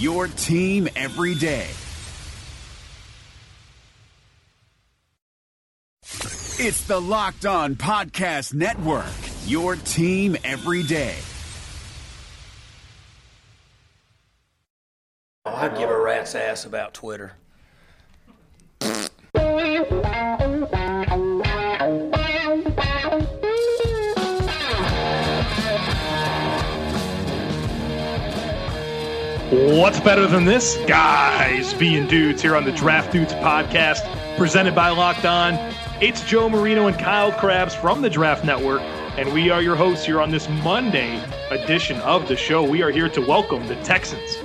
[0.00, 1.68] your team every day.
[6.62, 9.04] It's the Locked On Podcast Network,
[9.46, 11.16] your team every day.
[15.44, 17.32] Oh, I'd give a rat's ass about Twitter.
[29.50, 30.78] What's better than this?
[30.86, 33.98] Guys being dudes here on the Draft Dudes podcast,
[34.36, 35.54] presented by Locked On.
[36.00, 38.80] It's Joe Marino and Kyle Crabbs from the Draft Network,
[39.18, 42.62] and we are your hosts here on this Monday edition of the show.
[42.62, 44.36] We are here to welcome the Texans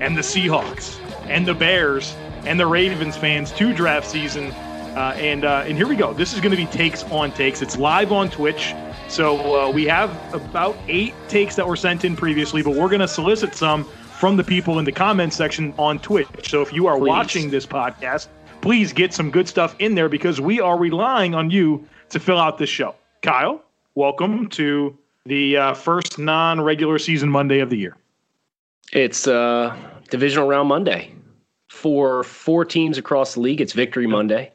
[0.00, 0.98] and the Seahawks
[1.28, 4.50] and the Bears and the Ravens fans to draft season.
[4.50, 6.12] Uh, and uh, and here we go.
[6.12, 7.62] This is going to be takes on takes.
[7.62, 8.74] It's live on Twitch.
[9.06, 13.00] So uh, we have about eight takes that were sent in previously, but we're going
[13.00, 16.26] to solicit some from the people in the comments section on Twitch.
[16.42, 17.08] So if you are Please.
[17.08, 18.26] watching this podcast,
[18.60, 22.38] please get some good stuff in there because we are relying on you to fill
[22.38, 22.96] out this show.
[23.22, 23.62] Kyle,
[23.94, 27.96] welcome to the uh, first non-regular season Monday of the year.
[28.92, 29.76] It's uh,
[30.10, 31.14] divisional round Monday
[31.68, 33.60] for four teams across the league.
[33.60, 34.50] It's Victory Monday,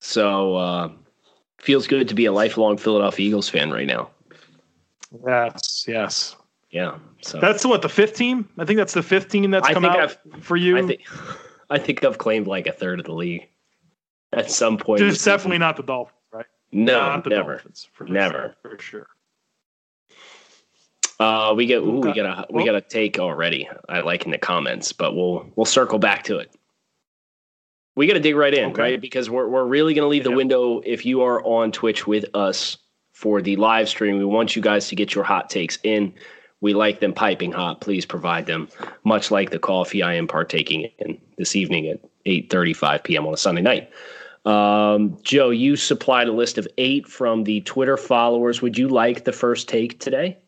[0.00, 0.88] so uh,
[1.58, 4.08] feels good to be a lifelong Philadelphia Eagles fan right now.
[5.26, 6.36] Yes, yes.
[6.70, 8.48] Yeah, so That's what the fifth team.
[8.58, 10.76] I think that's the fifth team that's I come think out I've- for you.
[10.76, 11.00] I think
[11.70, 13.48] I think I've claimed like a third of the league
[14.32, 15.00] at some point.
[15.02, 15.32] It's season.
[15.32, 16.46] definitely not the Dolphins, right?
[16.72, 17.52] no, not the never.
[17.54, 18.54] Dolphins, for Never.
[18.62, 19.06] sure, for sure.
[21.20, 23.68] Uh, we get ooh, we got a we got a take already.
[23.88, 26.52] I like in the comments, but we'll we'll circle back to it.
[27.96, 28.82] We got to dig right in, Okay.
[28.82, 29.00] right?
[29.00, 30.36] Because we're we're really going to leave the Yep.
[30.36, 32.78] window if you are on Twitch with us
[33.12, 34.18] for the live stream.
[34.18, 36.12] We want you guys to get your hot takes in.
[36.64, 37.82] We like them piping hot.
[37.82, 38.70] Please provide them,
[39.04, 43.26] much like the coffee I am partaking in this evening at 8:35 p.m.
[43.26, 43.90] on a Sunday night.
[44.46, 48.62] Um, Joe, you supplied a list of eight from the Twitter followers.
[48.62, 50.38] Would you like the first take today?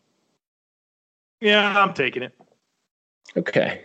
[1.39, 2.33] Yeah, I'm taking it.
[3.37, 3.83] Okay.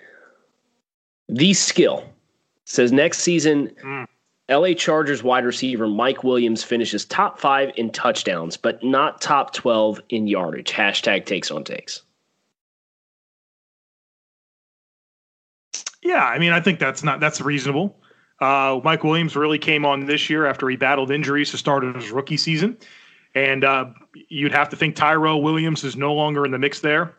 [1.29, 2.03] The skill
[2.65, 4.07] says next season, Mm.
[4.49, 10.01] LA Chargers wide receiver Mike Williams finishes top five in touchdowns, but not top 12
[10.09, 10.73] in yardage.
[10.73, 12.01] Hashtag takes on takes.
[16.03, 17.97] Yeah, I mean, I think that's not that's reasonable.
[18.41, 22.11] Uh, Mike Williams really came on this year after he battled injuries to start his
[22.11, 22.77] rookie season,
[23.35, 23.87] and uh,
[24.29, 27.15] you'd have to think Tyrell Williams is no longer in the mix there.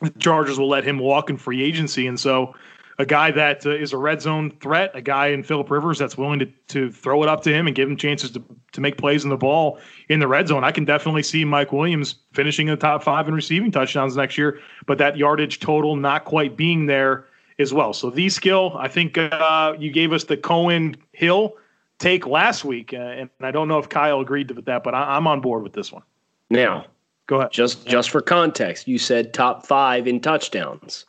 [0.00, 2.54] The Chargers will let him walk in free agency, and so
[2.98, 6.18] a guy that uh, is a red zone threat, a guy in Philip Rivers that's
[6.18, 8.98] willing to to throw it up to him and give him chances to to make
[8.98, 9.78] plays in the ball
[10.08, 10.64] in the red zone.
[10.64, 14.36] I can definitely see Mike Williams finishing in the top five in receiving touchdowns next
[14.36, 17.27] year, but that yardage total not quite being there
[17.58, 17.92] as well.
[17.92, 21.54] So the skill, I think uh, you gave us the Cohen Hill
[21.98, 25.16] take last week, uh, and I don't know if Kyle agreed with that, but I,
[25.16, 26.02] I'm on board with this one.
[26.50, 26.86] Now,
[27.26, 27.52] Go ahead.
[27.52, 31.04] just just for context, you said top five in touchdowns.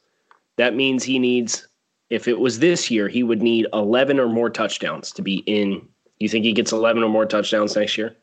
[0.57, 1.65] That means he needs,
[2.09, 5.87] if it was this year, he would need 11 or more touchdowns to be in.
[6.19, 8.17] You think he gets 11 or more touchdowns next year?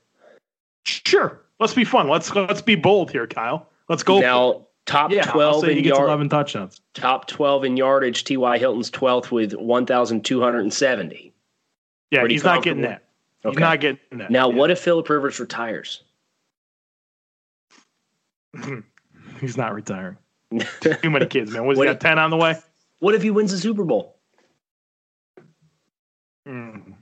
[0.84, 1.40] Sure.
[1.58, 2.08] Let's be fun.
[2.08, 3.66] Let's let's be bold here, Kyle.
[3.88, 4.20] Let's go.
[4.20, 6.80] now, top yeah, 12 say he in gets yard, 11 touchdowns.
[6.94, 8.24] top 12 in yardage.
[8.24, 8.58] T.Y.
[8.58, 11.32] Hilton's 12th with 1,270.
[12.10, 13.02] Yeah, Pretty he's not getting that.
[13.42, 14.30] He's not getting that.
[14.30, 14.56] Now, Yeah.
[14.56, 16.02] what if Philip Rivers retires?
[19.40, 20.16] He's not retiring.
[20.80, 21.62] Too many kids, man.
[21.62, 22.54] He What got if- 10 on the way?
[23.00, 24.16] What if he wins the Super Bowl?
[26.48, 26.94] Mm.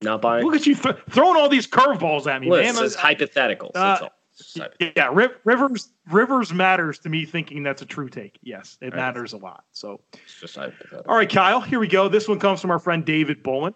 [0.00, 0.44] Not buying.
[0.46, 2.84] Look at you th- throwing all these curveballs at me, Listen, man.
[2.86, 3.72] it's hypotheticals.
[3.74, 4.08] that's Uh,
[4.40, 4.46] all.
[4.46, 4.92] It's just hypothetical.
[4.96, 8.38] Yeah, Ri- Rivers Rivers matters to me thinking that's a true take.
[8.42, 8.96] Yes, it Right.
[8.96, 9.64] matters a lot.
[9.72, 11.04] So It's just hypothetical.
[11.08, 12.08] All right, Kyle, here we go.
[12.08, 13.74] This one comes from our friend David Bowman.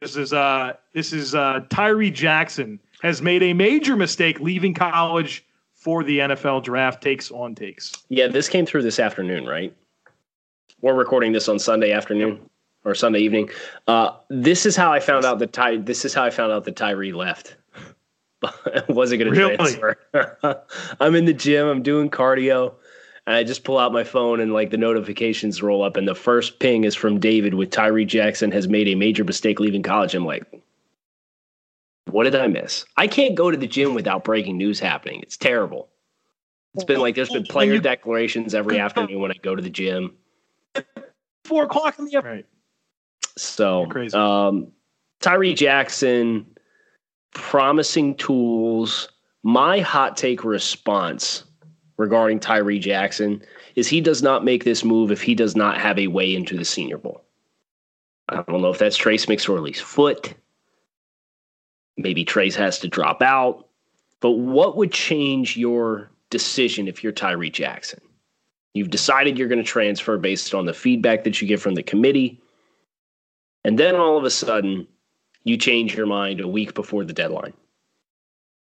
[0.00, 5.44] This is uh this is uh Tyree Jackson has made a major mistake leaving college
[5.72, 7.92] for the NFL draft takes on takes.
[8.10, 9.74] Yeah, this came through this afternoon, right?
[10.82, 12.40] We're recording this on Sunday afternoon
[12.84, 13.48] or Sunday evening.
[13.86, 15.78] Uh, this is how I found out that Ty.
[15.78, 17.56] This is how I found out that Tyree left.
[18.88, 19.56] wasn't going to Really?
[19.56, 19.96] transfer.
[21.00, 21.66] I'm in the gym.
[21.66, 22.74] I'm doing cardio,
[23.26, 26.14] and I just pull out my phone and like the notifications roll up, and the
[26.14, 30.14] first ping is from David with Tyree Jackson has made a major mistake leaving college.
[30.14, 30.44] I'm like,
[32.06, 32.84] what did I miss?
[32.96, 35.20] I can't go to the gym without breaking news happening.
[35.22, 35.88] It's terrible.
[36.74, 40.14] It's been like there's been player declarations every afternoon when I go to the gym.
[41.44, 42.36] Four o'clock in the afternoon.
[42.38, 42.46] Right.
[43.36, 44.72] So, um,
[45.20, 46.46] Tyree Jackson,
[47.32, 49.08] promising tools.
[49.42, 51.44] My hot take response
[51.96, 53.42] regarding Tyree Jackson
[53.74, 56.56] is he does not make this move if he does not have a way into
[56.56, 57.22] the Senior Bowl.
[58.28, 60.34] I don't know if that's Trace McSorley's foot.
[61.96, 63.66] Maybe Trace has to drop out.
[64.20, 68.00] But what would change your decision if you're Tyree Jackson?
[68.74, 71.82] You've decided you're going to transfer based on the feedback that you get from the
[71.82, 72.40] committee.
[73.64, 74.86] And then all of a sudden,
[75.44, 77.52] you change your mind a week before the deadline.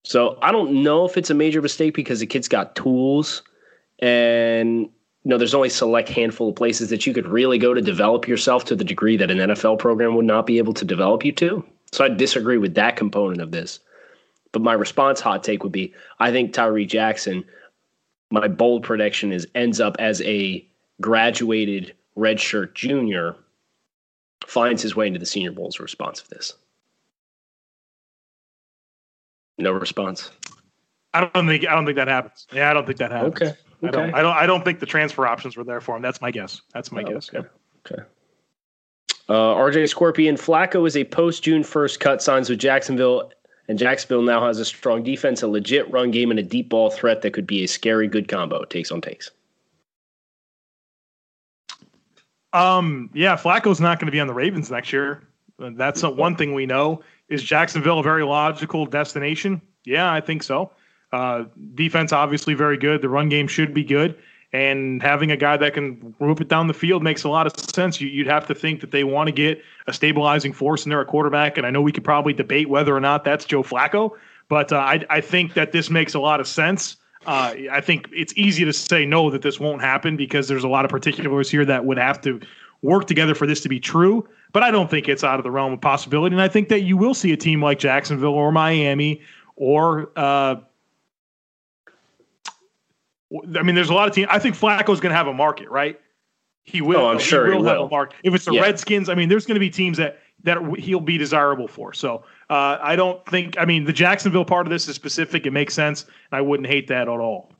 [0.05, 3.43] So I don't know if it's a major mistake because the kid's got tools
[3.99, 4.91] and you
[5.25, 8.65] know there's only select handful of places that you could really go to develop yourself
[8.67, 11.65] to the degree that an NFL program would not be able to develop you to.
[11.93, 13.81] So I disagree with that component of this.
[14.53, 17.45] But my response hot take would be I think Tyree Jackson,
[18.31, 20.65] my bold prediction is ends up as a
[21.01, 23.35] graduated redshirt junior,
[24.47, 26.55] finds his way into the senior bowl's response of this.
[29.59, 30.31] No response.
[31.15, 32.47] I don't think I don't think that happens.
[32.53, 33.35] Yeah, I don't think that happens.
[33.35, 33.55] Okay.
[33.83, 33.89] okay.
[33.89, 36.03] I don't I don't I don't think the transfer options were there for him.
[36.03, 36.61] That's my guess.
[36.75, 37.31] That's my oh, guess.
[37.33, 37.49] Okay.
[37.91, 38.03] Okay.
[39.29, 43.33] Uh, RJ Scorpion Flacco is a post June 1st cut signs with Jacksonville,
[43.67, 46.91] and Jacksonville now has a strong defense, a legit run game, and a deep ball
[46.91, 48.65] threat that could be a scary good combo.
[48.65, 49.33] Takes on takes.
[52.53, 55.23] Um, yeah, Flacco's not going to be on the Ravens next year.
[55.59, 57.03] That's one thing we know.
[57.29, 59.61] Is Jacksonville a very logical destination?
[59.85, 60.71] Yeah, I think so.
[61.13, 61.45] Uh,
[61.75, 63.03] defense obviously very good.
[63.03, 64.17] The run game should be good,
[64.53, 67.59] and having a guy that can move it down the field makes a lot of
[67.59, 68.01] sense.
[68.01, 71.01] You, would have to think that they want to get a stabilizing force in there
[71.01, 74.13] at quarterback, and I know we could probably debate whether or not that's Joe Flacco,
[74.49, 76.97] but uh, I, I think that this makes a lot of sense.
[77.27, 80.69] Uh, I think it's easy to say no that this won't happen because there's a
[80.69, 82.41] lot of particulars here that would have to
[82.83, 84.29] work together for this to be true.
[84.53, 86.35] But I don't think it's out of the realm of possibility.
[86.35, 89.21] And I think that you will see a team like Jacksonville or Miami
[89.57, 90.57] or uh,
[93.33, 94.29] I mean, there's a lot of teams.
[94.31, 96.01] I think Flacco's going to have a market, right?
[96.63, 97.01] He will.
[97.01, 97.71] Oh, I'm sure he will, he will.
[97.71, 98.19] have a market.
[98.23, 98.63] If it's the yeah.
[98.63, 101.93] Redskins, I mean, there's going to be teams that that he'll be desirable for.
[101.93, 103.59] So uh, I don't think.
[103.59, 105.47] I mean, the Jacksonville part of this is specific.
[105.47, 107.51] It makes sense, and I wouldn't hate that at all.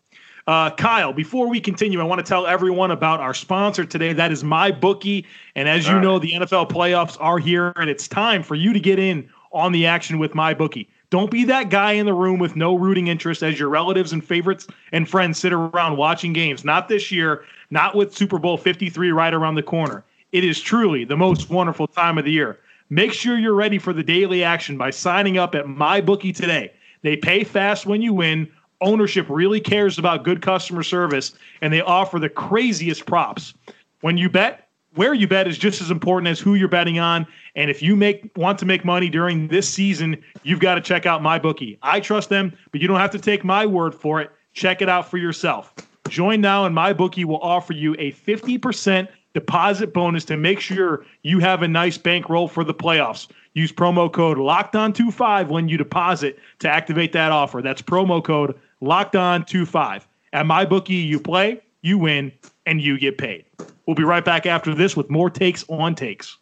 [0.47, 4.13] Uh, Kyle, before we continue, I want to tell everyone about our sponsor today.
[4.13, 5.25] That is MyBookie.
[5.57, 6.05] And as All you right.
[6.05, 9.73] know, the NFL playoffs are here, and it's time for you to get in on
[9.73, 10.87] the action with MyBookie.
[11.11, 14.25] Don't be that guy in the room with no rooting interest as your relatives and
[14.25, 16.65] favorites and friends sit around watching games.
[16.65, 20.05] Not this year, not with Super Bowl 53 right around the corner.
[20.33, 22.59] It is truly the most wonderful time of the year.
[22.91, 26.73] Make sure you're ready for the daily action by signing up at MyBookie today.
[27.03, 28.49] They pay fast when you win
[28.81, 33.55] ownership really cares about good customer service and they offer the craziest props.
[34.01, 37.27] When you bet, where you bet is just as important as who you're betting on.
[37.55, 41.07] And if you make want to make money during this season, you've got to check
[41.07, 41.79] out MyBookie.
[41.83, 44.31] I trust them, but you don't have to take my word for it.
[44.55, 45.75] Check it out for yourself.
[46.09, 51.41] Join now and MyBookie will offer you a 50% deposit bonus to make sure you
[51.41, 53.29] have a nice bankroll for the playoffs.
[53.53, 57.61] Use promo code locked on 25 when you deposit to activate that offer.
[57.61, 60.07] That's promo code locked on 25.
[60.33, 62.33] At MyBookie, you play, you win,
[62.67, 63.45] and you get paid.
[63.87, 66.37] We'll be right back after this with more takes on takes.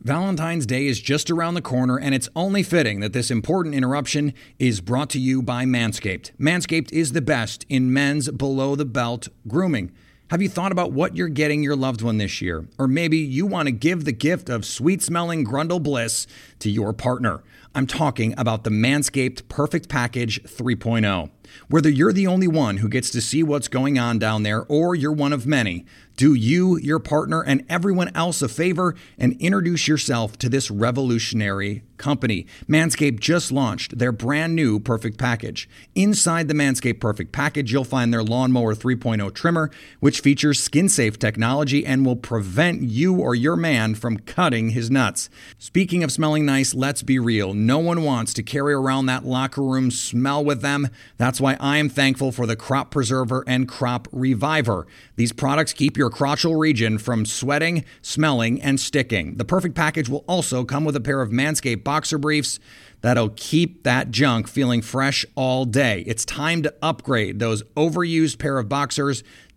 [0.00, 4.34] Valentine's Day is just around the corner, and it's only fitting that this important interruption
[4.58, 6.32] is brought to you by Manscaped.
[6.38, 9.92] Manscaped is the best in men's below the belt grooming.
[10.32, 12.66] Have you thought about what you're getting your loved one this year?
[12.78, 16.26] Or maybe you want to give the gift of sweet smelling Grundle Bliss
[16.62, 17.42] to your partner.
[17.74, 21.30] I'm talking about the Manscaped Perfect Package 3.0.
[21.68, 24.94] Whether you're the only one who gets to see what's going on down there or
[24.94, 25.84] you're one of many,
[26.16, 31.82] do you, your partner, and everyone else a favor and introduce yourself to this revolutionary
[31.96, 32.46] company.
[32.68, 35.68] Manscaped just launched their brand new Perfect Package.
[35.94, 41.18] Inside the Manscaped Perfect Package, you'll find their Lawnmower 3.0 trimmer, which features skin safe
[41.18, 45.30] technology and will prevent you or your man from cutting his nuts.
[45.58, 49.62] Speaking of smelling nice, let's be real No one wants to carry around that locker
[49.62, 50.88] room smell with them.
[51.16, 54.86] That's why I am thankful for the Crop Preserver and Crop Reviver.
[55.16, 59.36] These products keep your crotchal region from sweating, smelling, and sticking.
[59.36, 62.58] The perfect package will also come with a pair of Manscaped boxer briefs
[63.00, 66.04] that'll keep that junk feeling fresh all day.
[66.06, 69.24] It's time to upgrade those overused pair of boxers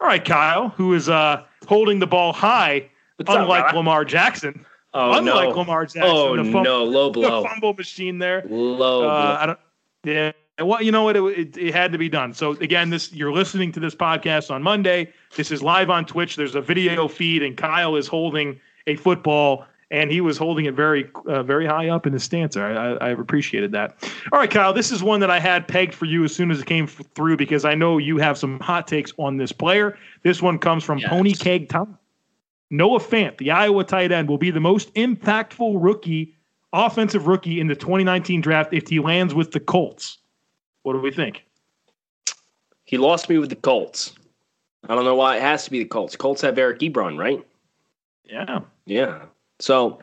[0.00, 3.74] All right, Kyle, who is uh, holding the ball high, What's unlike Rob?
[3.76, 4.64] Lamar Jackson.
[4.94, 5.56] Oh unlike no!
[5.58, 6.02] Lamar Jackson.
[6.04, 6.82] Oh the fum- no!
[6.84, 7.44] Low The blow.
[7.44, 8.42] fumble machine there.
[8.48, 9.08] Low Uh, blow.
[9.08, 9.58] I don't.
[10.04, 10.32] Yeah.
[10.60, 11.16] Well, you know what?
[11.16, 12.34] It, it, it had to be done.
[12.34, 15.12] So again, this you're listening to this podcast on Monday.
[15.36, 16.34] This is live on Twitch.
[16.36, 20.74] There's a video feed, and Kyle is holding a football, and he was holding it
[20.74, 22.56] very, uh, very high up in his stance.
[22.56, 23.96] I, I, I appreciated that.
[24.32, 24.72] All right, Kyle.
[24.72, 27.36] This is one that I had pegged for you as soon as it came through
[27.36, 29.98] because I know you have some hot takes on this player.
[30.22, 31.08] This one comes from Yes.
[31.10, 31.98] Pony Keg Tom.
[32.70, 36.36] Noah Fant, the Iowa tight end, will be the most impactful rookie,
[36.72, 40.18] offensive rookie in the 2019 draft if he lands with the Colts.
[40.84, 41.44] What do we think?
[42.84, 44.12] He lost me with the Colts.
[44.88, 46.14] I don't know why it has to be the Colts.
[46.14, 47.44] Colts have Eric Ebron, right?
[48.24, 48.60] Yeah.
[48.86, 49.22] Yeah.
[49.60, 50.00] So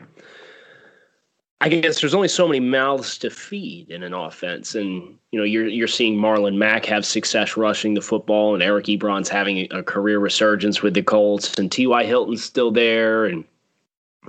[1.60, 5.44] I guess there's only so many mouths to feed in an offense, and you know
[5.44, 9.82] you're you're seeing Marlon Mack have success rushing the football, and Eric Ebron's having a,
[9.82, 12.04] career resurgence with the Colts, and T.Y.
[12.04, 13.44] Hilton's still there, and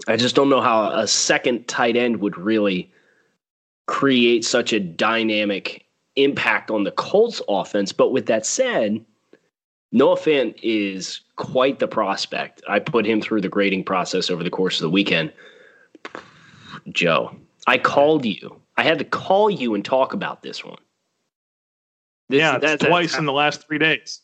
[0.07, 2.91] I just don't know how a second tight end would really
[3.85, 7.91] create such a dynamic impact on the Colts offense.
[7.91, 9.05] But with that said,
[9.91, 12.61] Noah Fant is quite the prospect.
[12.67, 15.33] I put him through the grading process over the course of the weekend.
[16.89, 17.35] Joe,
[17.67, 18.61] I called you.
[18.77, 20.77] I had to call you and talk about this one.
[22.29, 24.21] This, yeah, it's that- twice that's- in the last three days.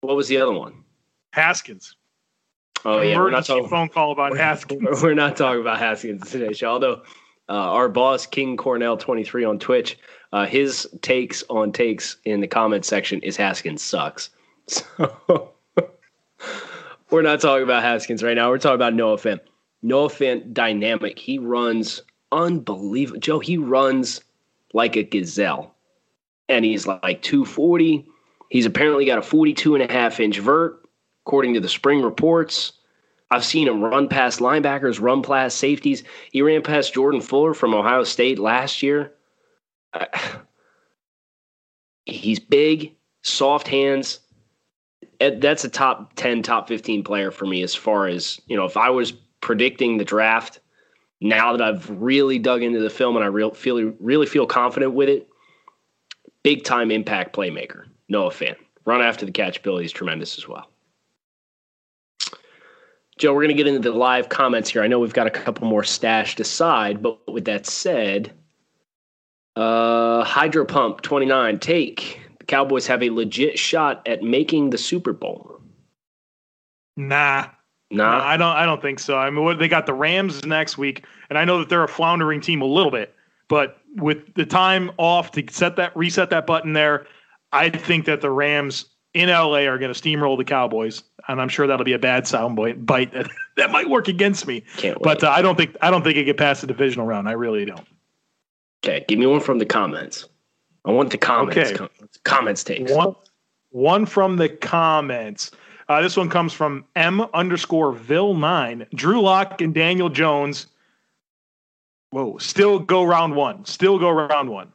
[0.00, 0.84] What was the other one?
[1.32, 1.96] Haskins.
[2.84, 3.68] Oh yeah, we're not Emergency talking.
[3.68, 5.02] phone call about Haskins.
[5.02, 6.68] We're not talking about Haskins today, show.
[6.70, 7.02] Although
[7.48, 9.98] uh, our boss King Cornell twenty three on Twitch,
[10.32, 14.30] uh, his takes on takes in the comment section is Haskins sucks.
[17.10, 18.50] So we're not talking about Haskins right now.
[18.50, 19.40] We're talking about Noah Fant.
[19.80, 21.18] Noah Fant dynamic.
[21.18, 23.18] He runs unbelievable.
[23.18, 24.20] Joe, he runs
[24.74, 25.74] like a gazelle,
[26.50, 28.06] and he's like two forty.
[28.50, 30.86] He's apparently got a 42 and a half inch vert,
[31.24, 32.72] according to the spring reports.
[33.30, 36.02] I've seen him run past linebackers, run past safeties.
[36.32, 39.12] He ran past Jordan Fuller from Ohio State last year.
[42.06, 44.20] He's big, soft hands.
[45.20, 48.76] That's a top 10, top 15 player for me as far as, you know, if
[48.76, 50.60] I was predicting the draft,
[51.20, 54.94] now that I've really dug into the film and I real, feel, really feel confident
[54.94, 55.28] with it,
[56.42, 57.84] big time impact playmaker.
[58.08, 58.56] Noah Fant.
[58.84, 60.70] Run after the catch ability is tremendous as well.
[63.18, 64.82] Joe, we're going to get into the live comments here.
[64.82, 68.32] I know we've got a couple more stashed aside, but with that said,
[69.56, 72.20] uh, Hydro Pump 29, take.
[72.48, 75.60] Cowboys have a legit shot at making the Super Bowl.
[76.96, 77.48] Nah.
[77.90, 78.54] Nah, I don't.
[78.54, 79.16] I don't think so.
[79.16, 81.88] I mean, what, they got the Rams next week, and I know that they're a
[81.88, 83.14] floundering team a little bit,
[83.48, 87.06] but with the time off to set that reset that button there,
[87.52, 91.48] I think that the Rams in LA are going to steamroll the Cowboys, and I'm
[91.48, 94.62] sure that'll be a bad sound bite, bite that, that might work against me.
[95.02, 97.26] But uh, I don't think I don't think it get past the divisional round.
[97.26, 97.86] I really don't.
[98.84, 100.28] okay, give me one from the comments.
[100.88, 101.56] I want the comments.
[101.58, 101.74] Okay.
[101.74, 101.90] Com-
[102.24, 102.90] comments takes.
[102.90, 103.14] One,
[103.70, 105.50] one from the comments.
[105.88, 108.86] Uh, this one comes from M underscore Vil nine.
[108.94, 110.66] Drew Lock and Daniel Jones.
[112.10, 113.66] Whoa, still go round one.
[113.66, 114.72] Still go round one.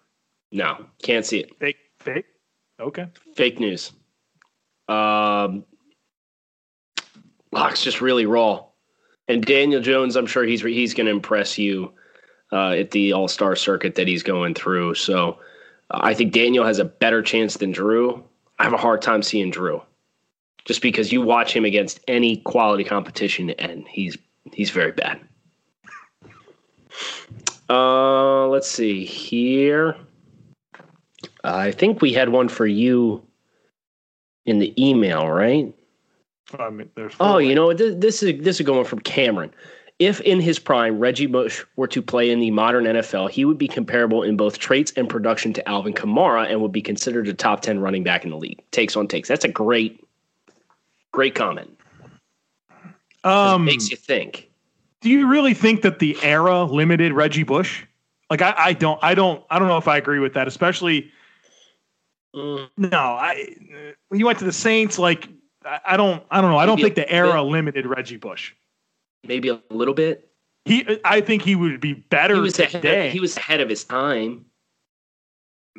[0.51, 1.57] No, can't see it.
[1.59, 2.25] Fake, fake.
[2.79, 3.07] Okay.
[3.35, 3.91] Fake news.
[4.87, 5.65] Um,
[7.51, 8.65] Lock's just really raw,
[9.27, 10.15] and Daniel Jones.
[10.15, 11.91] I'm sure he's he's going to impress you
[12.51, 14.93] uh, at the All Star circuit that he's going through.
[14.93, 15.39] So
[15.93, 18.23] I think Daniel has a better chance than Drew.
[18.59, 19.81] I have a hard time seeing Drew,
[20.65, 24.17] just because you watch him against any quality competition, and he's
[24.51, 25.19] he's very bad.
[27.69, 29.95] Uh, let's see here.
[31.43, 33.25] I think we had one for you
[34.45, 35.73] in the email, right?
[36.59, 39.51] I mean, Oh, you know this is this is going from Cameron.
[39.99, 43.57] If in his prime Reggie Bush were to play in the modern NFL, he would
[43.57, 47.33] be comparable in both traits and production to Alvin Kamara and would be considered a
[47.33, 48.61] top 10 running back in the league.
[48.71, 49.29] Takes on takes.
[49.29, 50.03] That's a great,
[51.11, 51.77] great comment.
[53.23, 54.49] Um, makes you think.
[55.01, 57.83] Do you really think that the era limited Reggie Bush?
[58.29, 61.11] Like I, I don't I don't I don't know if I agree with that, especially
[62.35, 62.67] Mm.
[62.77, 63.55] no, I
[64.09, 65.29] when you went to the Saints, like
[65.63, 66.57] I, I don't I don't know.
[66.57, 68.53] I don't think the era limited Reggie Bush.
[69.25, 70.29] Maybe a little bit.
[70.65, 72.71] He I think he would be better He was ahead.
[72.71, 73.09] today.
[73.09, 74.45] He was ahead of his time.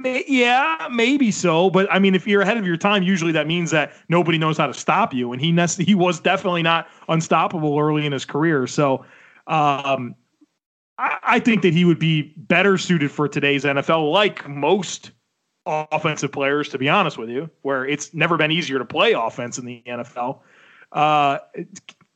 [0.04, 3.70] Yeah, maybe so, but I mean, if you're ahead of your time, usually that means
[3.70, 7.78] that nobody knows how to stop you, and he nec- he was definitely not unstoppable
[7.78, 8.66] early in his career.
[8.66, 9.04] So,
[9.46, 10.16] um,
[10.98, 15.12] I, I think that he would be better suited for today's NFL, like most
[15.64, 16.68] offensive players.
[16.70, 19.80] To be honest with you, where it's never been easier to play offense in the
[19.86, 20.40] NFL.
[20.90, 21.38] Uh,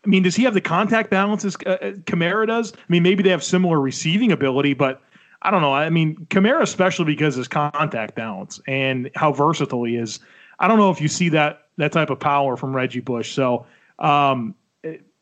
[0.09, 2.73] I mean, does he have the contact balance as uh, uh, Kamara does?
[2.73, 5.03] I mean, maybe they have similar receiving ability, but
[5.43, 5.75] I don't know.
[5.75, 10.19] I mean, Kamara, especially because his contact balance and how versatile he is.
[10.61, 13.35] I don't know if you see that that type of power from Reggie Bush.
[13.35, 13.67] So,
[13.99, 14.55] um,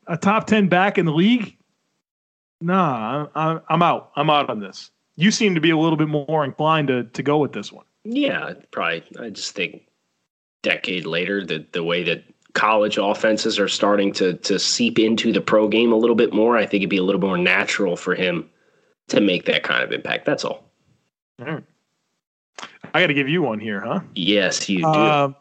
[0.07, 1.57] a top ten back in the league?
[2.61, 4.11] Nah, I'm, I'm out.
[4.15, 4.89] I'm out on this.
[5.17, 7.85] You seem to be a little bit more inclined to to go with this one.
[8.05, 9.03] Yeah, probably.
[9.19, 9.81] I just think
[10.63, 12.23] decade later, the the way that
[12.57, 16.57] college offenses are starting to to seep into the pro game a little bit more,
[16.57, 18.49] I think it'd be a little more natural for him
[19.09, 20.25] to make that kind of impact.
[20.25, 20.69] That's all.
[21.39, 21.63] All right.
[22.93, 23.99] I got to give you one here, huh?
[24.15, 24.87] Yes, you do.
[24.87, 25.33] Uh,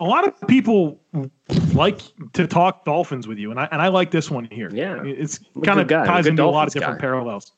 [0.00, 1.00] a lot of people
[1.72, 2.00] like
[2.32, 4.70] to talk Dolphins with you, and I and I like this one here.
[4.72, 5.02] Yeah.
[5.04, 6.04] it's kind of guy.
[6.04, 7.00] Ties into a lot of different guy.
[7.00, 7.52] parallels.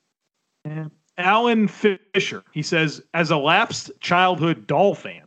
[1.16, 5.25] Alan Fisher, he says, as a lapsed childhood Doll fan,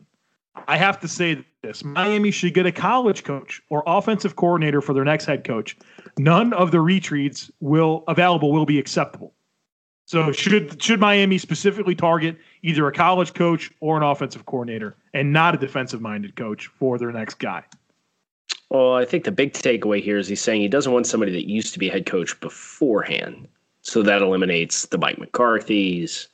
[0.66, 4.92] I have to say this: Miami should get a college coach or offensive coordinator for
[4.92, 5.76] their next head coach.
[6.18, 9.32] None of the retreats will available will be acceptable.
[10.06, 15.32] So should should Miami specifically target either a college coach or an offensive coordinator and
[15.32, 17.62] not a defensive minded coach for their next guy?
[18.70, 21.48] Well, I think the big takeaway here is he's saying he doesn't want somebody that
[21.48, 23.46] used to be head coach beforehand.
[23.82, 26.28] So that eliminates the Mike McCarthy's,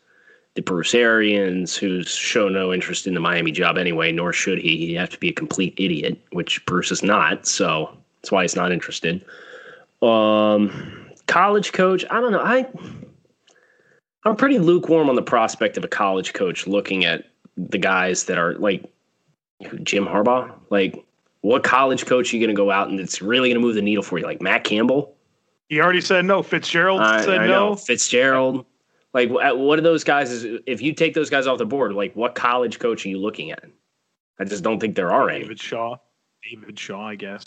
[0.56, 4.86] the Bruce Arians, who's shown no interest in the Miami job anyway, nor should he.
[4.86, 7.46] He'd have to be a complete idiot, which Bruce is not.
[7.46, 9.24] So that's why he's not interested.
[10.02, 12.40] Um, college coach, I don't know.
[12.40, 12.66] I
[14.24, 18.38] I'm pretty lukewarm on the prospect of a college coach looking at the guys that
[18.38, 18.90] are like
[19.82, 20.52] Jim Harbaugh.
[20.70, 21.04] Like,
[21.42, 23.74] what college coach are you going to go out and it's really going to move
[23.74, 24.24] the needle for you?
[24.24, 25.14] Like Matt Campbell?
[25.68, 26.42] He already said no.
[26.42, 27.76] Fitzgerald I, said I no.
[27.76, 28.64] Fitzgerald.
[29.16, 30.30] Like, wh- what are those guys?
[30.30, 33.18] Is if you take those guys off the board, like, what college coach are you
[33.18, 33.64] looking at?
[34.38, 35.40] I just don't think there are any.
[35.40, 35.96] David Shaw.
[36.44, 37.42] David Shaw, I guess.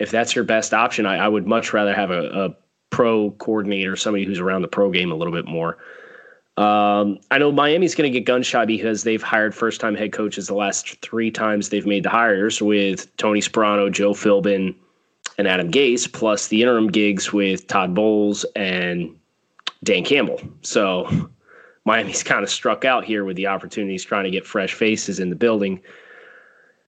[0.00, 2.56] If that's your best option, I, I would much rather have a, a
[2.90, 5.78] pro coordinator, somebody who's around the pro game a little bit more.
[6.56, 10.12] Um, I know Miami's going to get gun shy because they've hired first time head
[10.12, 14.74] coaches the last three times they've made the hires with Tony Sparano, Joe Philbin,
[15.38, 19.16] and Adam Gase, plus the interim gigs with Todd Bowles and
[19.84, 20.40] Dan Campbell.
[20.62, 21.30] So
[21.84, 25.30] Miami's kind of struck out here with the opportunities trying to get fresh faces in
[25.30, 25.80] the building.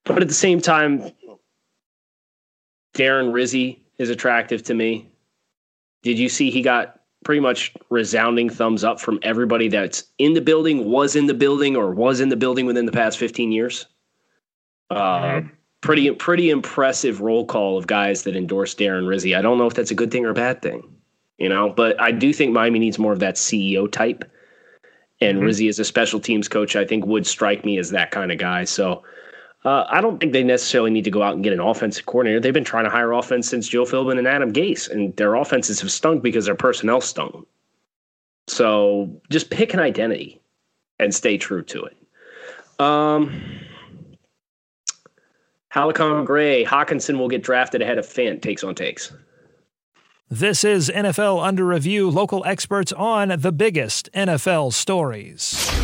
[0.04, 1.10] But at the same time,
[2.94, 5.10] Darren Rizzi is attractive to me.
[6.02, 10.40] Did you see he got pretty much resounding thumbs up from everybody that's in the
[10.40, 13.86] building, was in the building, or was in the building within the past 15 years?
[14.90, 15.40] Uh,
[15.80, 19.34] pretty pretty impressive roll call of guys that endorse Darren Rizzi.
[19.34, 20.82] I don't know if that's a good thing or a bad thing,
[21.38, 24.24] you know, but I do think Miami needs more of that CEO type.
[25.20, 28.30] And Rizzi as a special teams coach, I think would strike me as that kind
[28.30, 28.64] of guy.
[28.64, 29.02] So
[29.64, 32.40] uh, I don't think they necessarily need to go out and get an offensive coordinator.
[32.40, 35.80] They've been trying to hire offense since Joe Philbin and Adam Gase, and their offenses
[35.80, 37.46] have stunk because their personnel stunk.
[38.46, 40.40] So just pick an identity
[40.98, 41.96] and stay true to it.
[42.78, 43.42] Um,
[45.72, 49.12] Halicon Gray, Hockenson will get drafted ahead of Fant takes on takes.
[50.30, 55.83] This is NFL Under Review, local experts on the biggest NFL stories.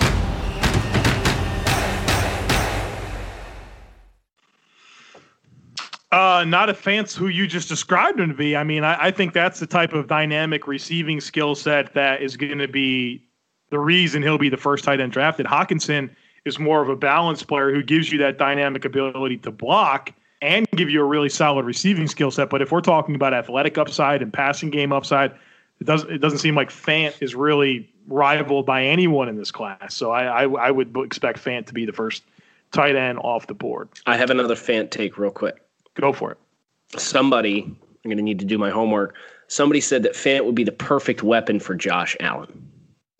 [6.11, 8.55] Uh, Noah Fant's who you just described him to be.
[8.55, 12.35] I mean, I, I think that's the type of dynamic receiving skill set that is
[12.35, 13.23] going to be
[13.69, 15.45] the reason he'll be the first tight end drafted.
[15.45, 16.09] Hockenson
[16.43, 20.67] is more of a balanced player who gives you that dynamic ability to block and
[20.71, 22.49] give you a really solid receiving skill set.
[22.49, 25.31] But if we're talking about athletic upside and passing game upside,
[25.79, 29.95] it doesn't it doesn't seem like Fant is really rivaled by anyone in this class.
[29.95, 32.23] So I, I, I would expect Fant to be the first
[32.71, 33.89] tight end off the board.
[34.05, 35.61] I have another Fant take real quick.
[35.95, 36.37] Go for it.
[36.97, 39.15] Somebody, I'm going to need to do my homework.
[39.47, 42.69] Somebody said that Fant would be the perfect weapon for Josh Allen.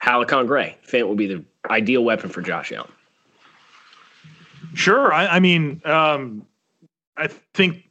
[0.04, 2.92] Halicon Gray, Fant would be the ideal weapon for Josh Allen.
[4.74, 5.14] Sure.
[5.14, 6.46] I, I mean, um,
[7.18, 7.84] I think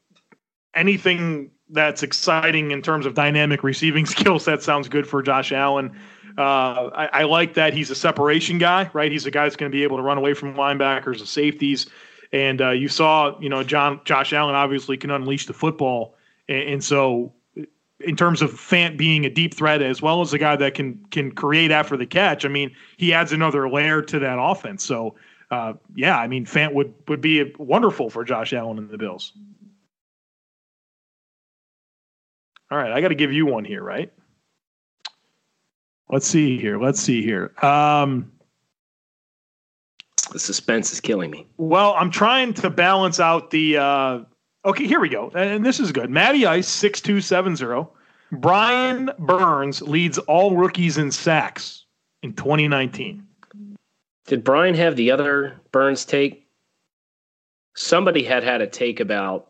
[0.74, 5.96] anything that's exciting in terms of dynamic receiving skill set sounds good for Josh Allen.
[6.38, 9.10] Uh, I, I, like that he's a separation guy, right?
[9.10, 11.86] He's a guy that's going to be able to run away from linebackers and safeties.
[12.32, 16.14] And uh, you saw, you know, John Josh Allen obviously can unleash the football,
[16.48, 17.32] and, and, so
[18.00, 21.04] in terms of Fant being a deep threat as well as a guy that can
[21.10, 24.84] can create after the catch, I mean, he adds another layer to that offense.
[24.84, 25.16] So,
[25.50, 29.32] uh, yeah, I mean, Fant would would be wonderful for Josh Allen and the Bills.
[32.70, 34.12] All right, I got to give you one here, right?
[36.08, 36.78] Let's see here.
[36.78, 37.52] Let's see here.
[37.64, 38.32] Um,
[40.30, 41.46] the suspense is killing me.
[41.56, 43.76] Well, I'm trying to balance out the.
[43.78, 44.20] Uh,
[44.64, 46.10] okay, here we go, and this is good.
[46.10, 47.92] Matty Ice six two seven zero.
[48.32, 51.84] Brian Burns leads all rookies in sacks
[52.22, 53.26] in 2019.
[54.26, 56.46] Did Brian have the other Burns take?
[57.74, 59.48] Somebody had had a take about.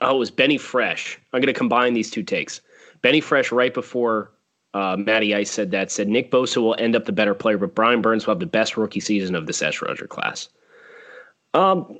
[0.00, 1.18] Oh, it was Benny Fresh.
[1.32, 2.60] I'm going to combine these two takes.
[3.02, 4.30] Benny Fresh right before
[4.76, 7.74] uh, Matty Ice said that said Nick Bosa will end up the better player, but
[7.74, 10.50] Brian Burns will have the best rookie season of this edge rusher class.
[11.54, 11.98] Um,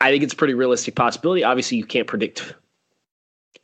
[0.00, 1.42] I think it's a pretty realistic possibility.
[1.42, 2.54] Obviously, you can't predict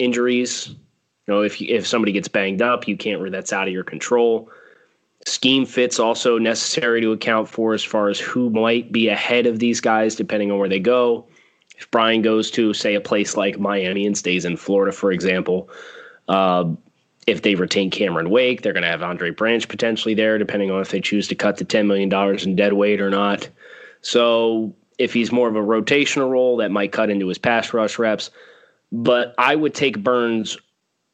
[0.01, 0.71] injuries.
[0.71, 3.31] You know, if you, if somebody gets banged up, you can't.
[3.31, 4.51] That's out of your control.
[5.25, 9.61] Scheme fits also necessary to account for as far as who might be ahead of
[9.61, 11.29] these guys depending on where they go.
[11.77, 15.71] If Brian goes to say a place like Miami and stays in Florida, for example,
[16.27, 16.65] uh,
[17.29, 20.81] if they retain Cameron Wake, they're going to have Andre Branch potentially there, depending on
[20.81, 22.11] if they choose to cut the $10 million
[22.43, 23.47] in dead weight or not.
[24.01, 27.99] So if he's more of a rotational role, that might cut into his pass rush
[27.99, 28.31] reps.
[28.91, 30.57] But I would take Burns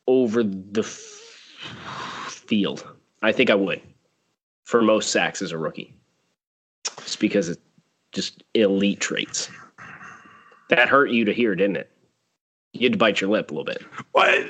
[0.07, 2.87] over the field.
[3.20, 3.83] I think I would
[4.62, 5.92] for most sacks as a rookie,
[7.03, 7.61] just because it's
[8.12, 9.50] just elite traits.
[10.70, 11.90] That hurt you to hear, didn't it?
[12.72, 13.83] You had to bite your lip a little bit.
[14.12, 14.46] What?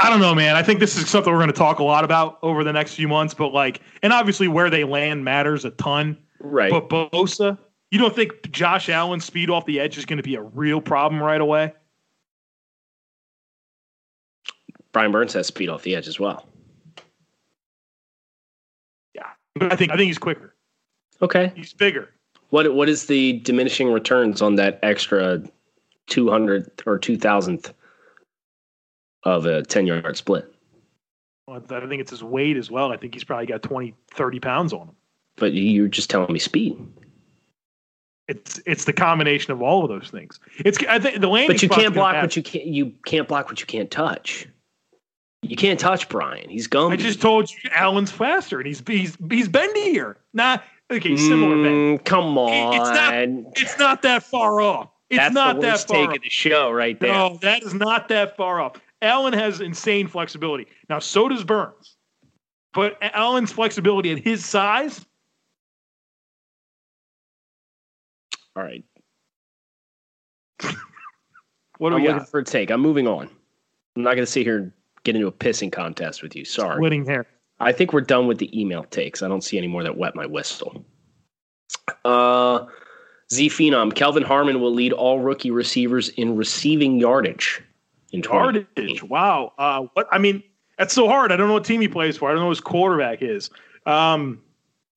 [0.00, 0.54] I don't know, man.
[0.54, 2.94] I think this is something we're going to talk a lot about over the next
[2.94, 3.34] few months.
[3.34, 6.16] But like, and obviously where they land matters a ton.
[6.38, 6.70] Right.
[6.70, 7.58] But Bosa,
[7.90, 10.80] you don't think Josh Allen's speed off the edge is going to be a real
[10.80, 11.72] problem right away?
[14.92, 16.46] Brian Burns has speed off the edge as well.
[19.14, 20.54] Yeah, but I think I think he's quicker.
[21.20, 21.52] Okay.
[21.54, 22.10] He's bigger.
[22.50, 25.42] What what is the diminishing returns on that extra
[26.06, 27.72] two hundred or two thousandth
[29.36, 30.52] of a 10 yard split.
[31.46, 32.92] Well, I think it's his weight as well.
[32.92, 34.96] I think he's probably got 20, 30 pounds on him.
[35.36, 36.76] But you're just telling me speed.
[38.26, 40.38] It's it's the combination of all of those things.
[40.58, 41.54] It's I think the landing.
[41.54, 42.66] But you can't block what you can't.
[42.66, 44.46] You can't block what you can't touch.
[45.40, 46.50] You can't touch Brian.
[46.50, 46.92] He's gum.
[46.92, 50.16] I just told you, Allen's faster, and he's he's he's bendier.
[50.34, 50.58] Nah,
[50.90, 52.04] okay, similar mm, bend.
[52.04, 53.52] Come on, it's not.
[53.56, 54.90] It's not that far off.
[55.08, 56.16] It's That's not the worst that far take off.
[56.16, 57.12] of the show, right there.
[57.12, 58.74] No, that is not that far off.
[59.02, 60.66] Allen has insane flexibility.
[60.88, 61.96] Now, so does Burns.
[62.74, 65.04] But Allen's flexibility at his size.
[68.56, 68.84] All right.
[71.78, 72.28] what are I'm we looking got?
[72.28, 72.70] for a take.
[72.70, 73.30] I'm moving on.
[73.96, 74.72] I'm not going to sit here and
[75.04, 76.44] get into a pissing contest with you.
[76.44, 76.76] Sorry.
[76.76, 77.26] Splitting hair.
[77.60, 79.22] I think we're done with the email takes.
[79.22, 80.84] I don't see any more that wet my whistle.
[82.04, 82.66] Uh,
[83.32, 87.62] Z Phenom, Kelvin Harmon will lead all rookie receivers in receiving yardage
[88.12, 89.02] in Yardage.
[89.02, 89.52] Wow.
[89.58, 90.08] Uh, what?
[90.10, 90.42] I mean,
[90.78, 91.32] that's so hard.
[91.32, 92.28] I don't know what team he plays for.
[92.28, 93.50] I don't know who his quarterback is.
[93.86, 94.40] Um,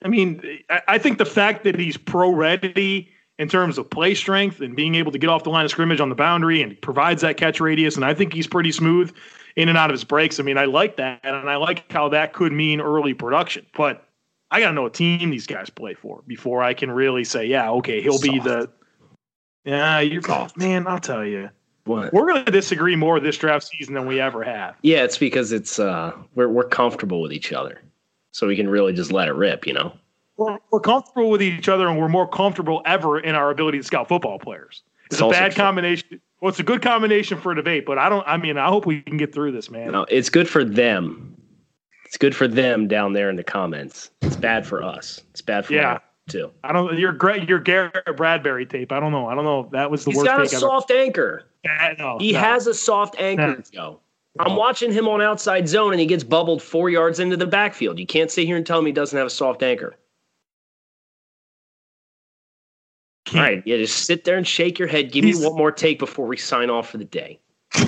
[0.04, 4.13] I mean, I, I think the fact that he's pro ready in terms of play
[4.13, 6.80] strength and being able to get off the line of scrimmage on the boundary and
[6.82, 7.95] provides that catch radius.
[7.95, 9.13] And I think he's pretty smooth
[9.56, 10.39] in and out of his breaks.
[10.39, 13.65] I mean, I like that, and I like how that could mean early production.
[13.76, 14.08] But
[14.52, 17.45] I got to know what team these guys play for before I can really say,
[17.45, 18.69] yeah, okay, he'll be the.
[19.63, 20.58] Yeah, you're Soft.
[20.58, 20.88] man.
[20.88, 21.50] I'll tell you,
[21.86, 22.13] What?
[22.13, 24.76] we're going to disagree more this draft season than we ever have.
[24.84, 27.82] Yeah, it's because it's uh we're we're comfortable with each other,
[28.32, 29.65] so we can really just let it rip.
[29.65, 29.94] You know.
[30.38, 33.84] We're, we're comfortable with each other, and we're more comfortable ever in our ability to
[33.84, 34.84] scout football players.
[35.08, 35.63] It's, It's a bad true.
[35.63, 36.22] combination.
[36.39, 38.28] Well, it's a good combination for a debate, but I don't.
[38.28, 39.91] I mean, I hope we can get through this, man.
[39.91, 41.36] No, it's good for them.
[42.06, 44.12] It's good for them down there in the comments.
[44.22, 45.22] It's bad for us.
[45.32, 46.00] It's bad for Yeah.
[46.28, 46.52] too.
[46.63, 46.98] I don't.
[46.98, 48.91] Your your Garrett Bradbury tape.
[48.91, 49.28] I don't know.
[49.28, 49.62] I don't know.
[49.62, 51.44] if That was the He's worst got a soft anchor.
[51.65, 52.39] No, He no.
[52.39, 54.00] has a soft anchor, Joe.
[54.39, 58.00] I'm watching him on outside zone and he gets bubbled four yards into the backfield.
[58.00, 59.95] You can't sit here and tell me he doesn't have a soft anchor.
[63.34, 65.12] All right, yeah, just sit there and shake your head.
[65.12, 67.39] Give He's- me one more take before we sign off for the day.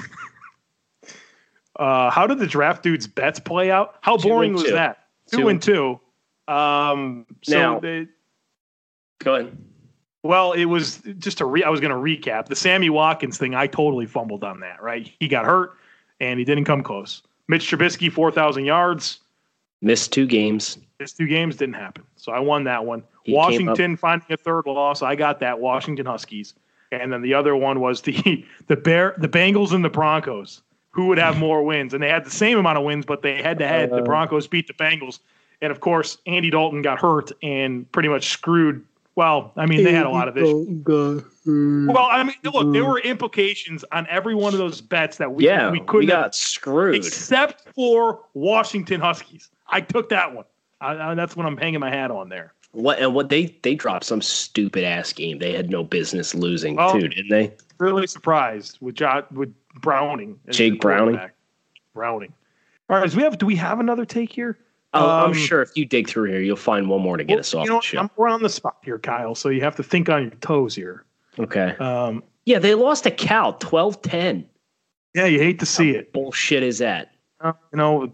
[1.75, 3.95] Uh, how did the draft dudes' bets play out?
[4.01, 4.73] How boring was two.
[4.73, 5.07] that?
[5.31, 5.99] Two, Two and two.
[6.47, 8.05] Um, so Now- they,
[9.23, 9.57] Go ahead.
[10.23, 11.63] Well, it was just to re.
[11.63, 13.53] I was going to recap the Sammy Watkins thing.
[13.53, 14.81] I totally fumbled on that.
[14.81, 15.77] Right, he got hurt
[16.19, 17.21] and he didn't come close.
[17.47, 19.19] Mitch Trubisky, four thousand yards.
[19.81, 20.77] Missed two games.
[20.99, 23.03] His two games didn't happen, so I won that one.
[23.23, 25.01] He Washington finding a third loss.
[25.01, 25.59] I got that.
[25.59, 26.53] Washington Huskies,
[26.91, 30.61] and then the other one was the the Bear, the Bengals and the Broncos.
[30.91, 31.93] Who would have more wins?
[31.93, 33.91] And they had the same amount of wins, but they head to head.
[33.91, 33.97] Uh.
[33.97, 35.19] The Broncos beat the Bengals,
[35.61, 38.85] and of course, Andy Dalton got hurt and pretty much screwed.
[39.15, 40.83] Well, I mean, they had a lot of issues.
[40.85, 42.89] Well, I mean, look, there mm-hmm.
[42.89, 46.23] were implications on every one of those bets that we Yeah, we we, couldn't have
[46.23, 46.95] got screwed.
[46.95, 49.49] except for Washington Huskies.
[49.67, 50.45] I took that one.
[50.81, 52.53] I, I, that's what I'm hanging my hat on there.
[52.71, 55.37] What and what they they dropped some stupid ass game.
[55.37, 56.99] They had no business losing Oh.
[56.99, 57.53] too, didn't they?
[57.77, 60.39] Really surprised with jo- with Browning.
[60.49, 61.19] Jake Browning?
[61.93, 62.33] Browning.
[62.89, 64.57] All right, do we have do we have another take here?
[64.95, 67.33] Oh, Um, I'm sure if you dig through here, you'll find one more to get
[67.33, 67.99] Well, us off you know, the show.
[67.99, 69.33] I'm, we're on the spot here, Kyle.
[69.35, 71.05] So you have to think on your toes here.
[71.39, 71.75] okay.
[71.79, 74.45] Um, Yeah, they lost to Cal 12-10.
[75.15, 76.13] yeah, you hate to see it.
[76.13, 77.11] Bullshit is that?
[77.39, 78.11] Uh, you know,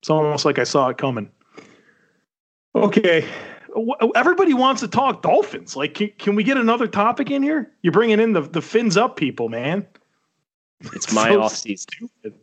[0.00, 1.30] it's almost like I saw it coming.
[2.74, 3.26] Okay.
[4.14, 5.76] Everybody wants to talk Dolphins.
[5.76, 7.70] Like, can, can we get another topic in here?
[7.82, 9.86] You're bringing in the, the fins up people, man.
[10.94, 11.86] It's my So off season.
[11.96, 12.34] stupid.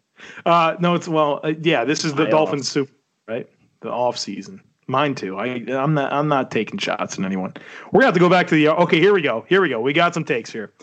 [0.46, 1.86] Uh, no, it's well, uh, yeah.
[1.86, 2.90] This is the My Dolphins soup,
[3.28, 3.48] right?
[3.82, 4.62] The off season.
[4.88, 5.38] Mine too.
[5.38, 7.54] I I'm not I'm not taking shots at anyone.
[7.92, 9.00] We're gonna have to go back to the okay.
[9.00, 9.46] Here we go.
[9.48, 9.80] Here we go.
[9.80, 10.74] We got some takes here.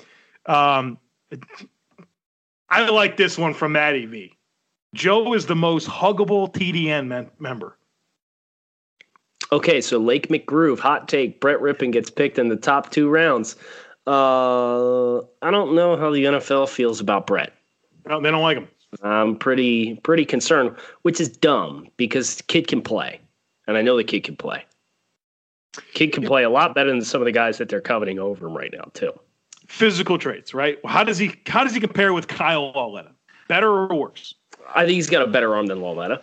[0.46, 0.98] Um,
[2.70, 4.32] I like this one from Matty V.
[4.94, 7.76] Joe is the most huggable TDN men- member.
[9.52, 11.40] Okay, so Lake McGroove, hot take.
[11.40, 13.56] Brett Rypien gets picked in the top two rounds.
[14.06, 17.52] Uh, I don't know how the NFL feels about Brett.
[18.06, 18.68] No, they don't like him.
[19.02, 23.20] I'm pretty pretty concerned, which is dumb because kid can play,
[23.66, 24.64] and I know the kid can play.
[25.92, 28.46] Kid can play a lot better than some of the guys that they're coveting over
[28.46, 29.12] him right now too.
[29.66, 30.78] Physical traits, right?
[30.86, 33.12] How does he how does he compare with Kyle Lauletta?
[33.48, 34.34] Better or worse?
[34.74, 36.22] I think he's got a better arm than Lauletta.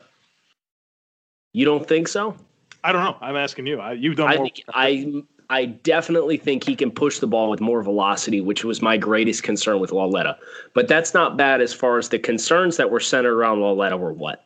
[1.54, 2.36] You don't think so?
[2.84, 3.17] I don't know.
[3.21, 3.80] I'm asking you.
[3.80, 4.45] I, you've done I more.
[4.45, 8.81] think I I definitely think he can push the ball with more velocity, which was
[8.81, 10.35] my greatest concern with Lauletta.
[10.73, 14.13] But that's not bad as far as the concerns that were centered around Lauletta were
[14.13, 14.43] what?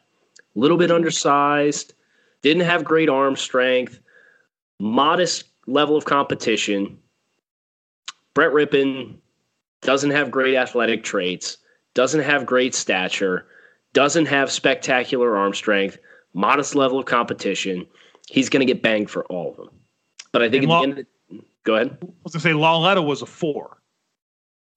[0.53, 1.93] A little bit undersized,
[2.41, 4.01] didn't have great arm strength,
[4.81, 6.97] modest level of competition.
[8.33, 9.15] Brett Rypien
[9.79, 11.59] doesn't have great athletic traits,
[11.93, 13.47] doesn't have great stature,
[13.93, 15.99] doesn't have spectacular arm strength,
[16.33, 17.87] modest level of competition.
[18.27, 19.69] He's going to get banged for all of them.
[20.31, 21.97] But I think And at Law- the end the, go ahead.
[22.01, 23.77] I was gonna say Lauletta was a four.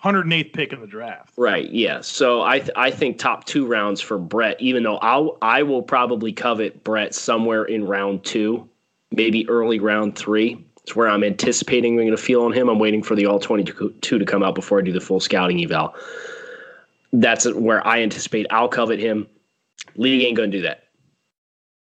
[0.03, 1.35] 108th pick in the draft.
[1.37, 1.69] Right.
[1.71, 2.01] Yeah.
[2.01, 4.57] So I th- I think top two rounds for Brett.
[4.61, 8.67] Even though I'll I will probably covet Brett somewhere in round two,
[9.11, 10.65] maybe early round three.
[10.85, 12.71] It's where I'm anticipating we're going to feel on him.
[12.71, 15.63] I'm waiting for the all 22 to come out before I do the full scouting
[15.63, 15.95] eval.
[17.13, 19.27] That's where I anticipate I'll covet him.
[19.97, 20.85] League ain't going to do that.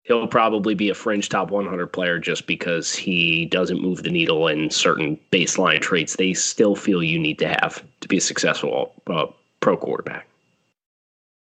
[0.09, 4.49] He'll probably be a fringe top 100 player just because he doesn't move the needle
[4.49, 8.94] in certain baseline traits they still feel you need to have to be a successful
[9.07, 9.27] uh,
[9.61, 10.27] pro quarterback.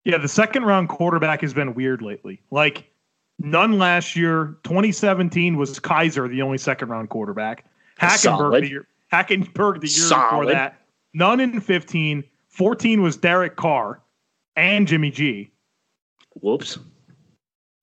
[0.07, 2.41] Yeah, the second round quarterback has been weird lately.
[2.51, 2.91] Like
[3.39, 4.57] none last year.
[4.65, 7.67] 2017 was Kizer, the only second round quarterback.
[8.01, 8.65] Hackenberg Solid.
[8.65, 10.81] the year Hackenberg the year before that.
[11.13, 12.25] None in 15.
[12.49, 14.01] 14 was Derek Carr
[14.57, 15.51] and Jimmy G.
[16.41, 16.79] Whoops.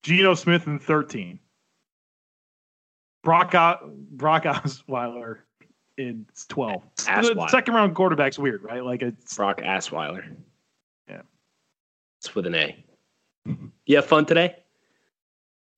[0.03, 1.39] Geno Smith in 13.
[3.23, 3.51] Brock,
[4.11, 5.39] Brock Osweiler
[6.49, 6.83] twelve.
[6.95, 7.35] Assweiler.
[7.35, 8.83] The second round quarterback's weird, right?
[8.83, 10.35] Like it's Brock Assweiler.
[11.07, 11.21] Yeah.
[12.19, 12.85] It's with an A.
[13.85, 14.55] You have fun today?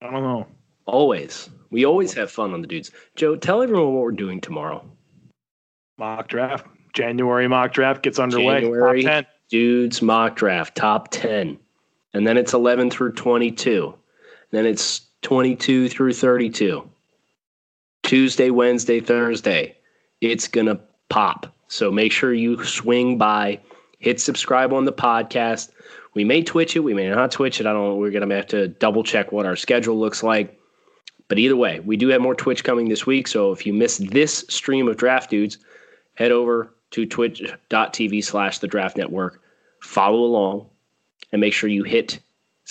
[0.01, 0.47] I don't know.
[0.85, 1.49] Always.
[1.69, 2.91] We always have fun on the dudes.
[3.15, 4.85] Joe, tell everyone what we're doing tomorrow.
[5.97, 6.67] Mock draft.
[6.93, 8.61] January mock draft gets underway.
[8.61, 9.03] January.
[9.03, 9.25] Top 10.
[9.49, 11.57] Dudes mock draft, top 10.
[12.13, 13.95] And then it's 11 through 22.
[14.53, 16.87] Then it's 22 through 32.
[18.03, 19.75] Tuesday, Wednesday, Thursday.
[20.21, 21.51] It's going to pop.
[21.69, 23.59] So make sure you swing by,
[23.97, 25.71] hit subscribe on the podcast.
[26.13, 27.65] We may twitch it, we may not twitch it.
[27.65, 27.95] I don't know.
[27.95, 30.59] We're going to have to double check what our schedule looks like.
[31.29, 33.27] But either way, we do have more Twitch coming this week.
[33.27, 35.57] So if you missed this stream of Draft Dudes,
[36.13, 39.41] head over to twitch.tv slash the draft network.
[39.81, 40.69] Follow along
[41.31, 42.19] and make sure you hit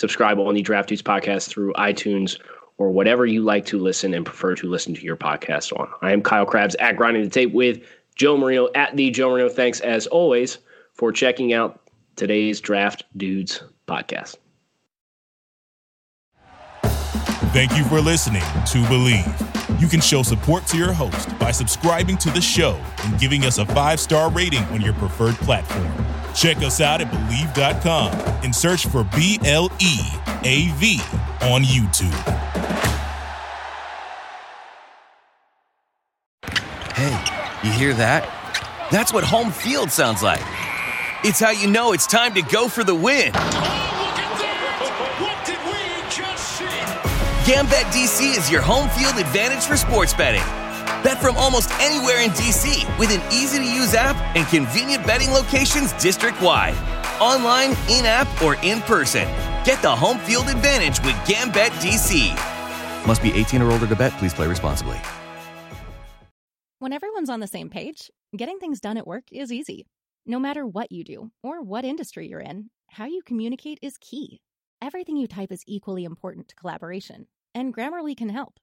[0.02, 2.36] subscribe on the Draft Dudes podcast through iTunes
[2.76, 5.88] or whatever you like to listen and prefer to listen to your podcast on.
[6.02, 7.84] I am Kyle Crabbs at Grinding the Tape with
[8.16, 9.48] Joe Marino at the Joe Marino.
[9.48, 10.58] Thanks as always
[10.92, 11.80] for checking out
[12.16, 14.38] today's Draft Dudes podcast.
[17.52, 19.61] Thank you for listening to Bleav.
[19.82, 23.58] You can show support to your host by subscribing to the show and giving us
[23.58, 25.92] a five star rating on your preferred platform.
[26.36, 28.12] Check us out at Bleav.com
[28.44, 29.98] and search for B L E
[30.44, 31.00] A V
[31.40, 32.12] on YouTube.
[36.94, 38.88] Hey, you hear that?
[38.92, 40.42] That's what home field sounds like.
[41.24, 43.32] It's how you know it's time to go for the win.
[47.42, 50.44] GambetDC is your home field advantage for sports betting.
[51.02, 55.28] Bet from almost anywhere in DC with an easy to use app and convenient betting
[55.32, 56.76] locations district wide.
[57.20, 59.24] Online, in app, or in person.
[59.64, 62.30] Get the home field advantage with Gambit DC.
[63.08, 64.12] Must be 18 or older to bet.
[64.18, 65.00] Please play responsibly.
[66.78, 69.88] When everyone's on the same page, getting things done at work is easy.
[70.26, 74.40] No matter what you do or what industry you're in, how you communicate is key.
[74.82, 78.58] Everything you type is equally important to collaboration, and Grammarly can help.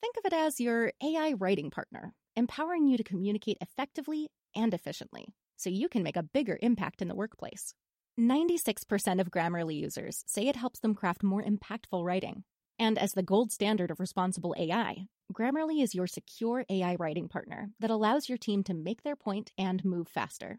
[0.00, 5.28] Think of it as your AI writing partner, empowering you to communicate effectively and efficiently
[5.56, 7.72] so you can make a bigger impact in the workplace.
[8.18, 12.42] 96% of Grammarly users say it helps them craft more impactful writing.
[12.76, 17.70] And as the gold standard of responsible AI, Grammarly is your secure AI writing partner
[17.78, 20.58] that allows your team to make their point and move faster.